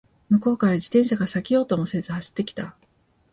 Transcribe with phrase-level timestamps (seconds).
[0.31, 2.75] 向こうから自転車が避けようともせず走ってきた